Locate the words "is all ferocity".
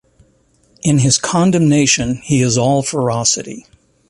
2.41-3.67